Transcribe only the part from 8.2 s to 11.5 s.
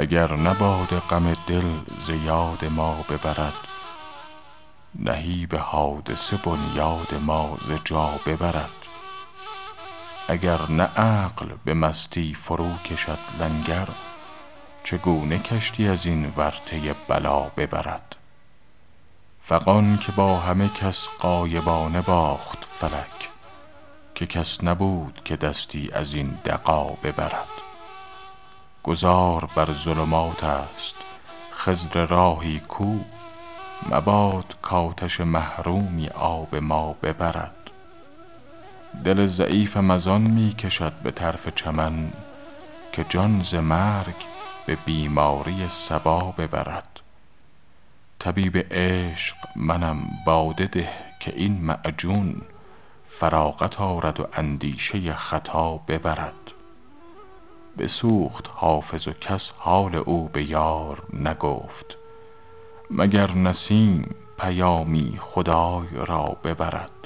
ببرد. اگر نه عقل